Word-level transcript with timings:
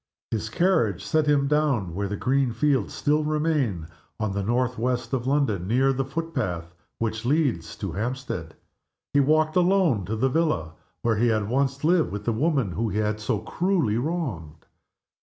His 0.31 0.49
carriage 0.49 1.05
set 1.05 1.27
him 1.27 1.47
down, 1.47 1.93
where 1.93 2.07
the 2.07 2.17
green 2.17 2.53
fields 2.53 2.91
still 2.91 3.23
remain, 3.23 3.85
on 4.19 4.31
the 4.31 4.41
northwest 4.41 5.13
of 5.13 5.27
London, 5.27 5.67
near 5.67 5.93
the 5.93 6.03
foot 6.03 6.33
path 6.33 6.73
which 6.97 7.23
leads 7.23 7.75
to 7.75 7.91
Hampstead. 7.91 8.55
He 9.13 9.19
walked 9.19 9.55
alone 9.55 10.05
to 10.05 10.15
the 10.15 10.27
villa 10.29 10.73
where 11.03 11.17
he 11.17 11.27
had 11.27 11.47
once 11.47 11.83
lived 11.83 12.11
with 12.11 12.25
the 12.25 12.33
woman 12.33 12.71
whom 12.71 12.89
he 12.89 12.97
had 12.97 13.19
so 13.19 13.41
cruelly 13.41 13.97
wronged. 13.97 14.65